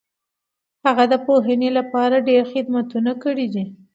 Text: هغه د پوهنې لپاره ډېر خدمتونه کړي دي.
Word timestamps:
هغه 0.85 1.03
د 1.11 1.13
پوهنې 1.25 1.69
لپاره 1.77 2.15
ډېر 2.29 2.43
خدمتونه 2.53 3.11
کړي 3.23 3.47
دي. 3.53 3.65